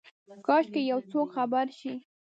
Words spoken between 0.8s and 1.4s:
یوڅوک